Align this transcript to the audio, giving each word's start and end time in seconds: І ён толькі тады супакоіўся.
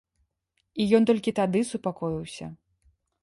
І 0.81 0.87
ён 0.99 1.03
толькі 1.09 1.35
тады 1.39 1.59
супакоіўся. 1.71 2.45